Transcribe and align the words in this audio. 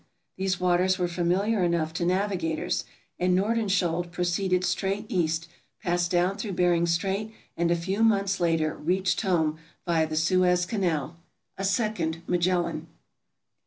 These 0.35 0.59
waters 0.59 0.97
were 0.97 1.05
MISCELLANEOUS 1.05 1.43
457 1.45 1.45
familiar 1.45 1.63
enough 1.77 1.93
to 1.93 2.05
navigators; 2.07 2.85
and 3.19 3.35
Nordenskjold 3.37 4.11
proceeded 4.11 4.63
straight 4.63 5.05
east, 5.09 5.47
passed 5.83 6.09
down 6.09 6.37
through 6.39 6.53
Bering 6.53 6.87
Strait, 6.87 7.31
and 7.55 7.69
a 7.69 7.75
few 7.75 8.01
months 8.03 8.39
later 8.39 8.73
reached 8.73 9.21
home 9.21 9.59
via 9.85 10.07
the 10.07 10.15
Suez 10.17 10.65
Canal— 10.65 11.17
a 11.59 11.63
second 11.63 12.23
Magellan. 12.25 12.87